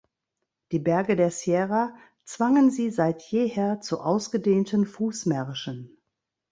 Die 0.71 0.79
Berge 0.79 1.15
der 1.15 1.29
Sierra 1.29 1.95
zwangen 2.25 2.71
sie 2.71 2.89
seit 2.89 3.21
jeher 3.21 3.81
zu 3.81 3.99
ausgedehnten 3.99 4.87
Fußmärschen. 4.87 5.95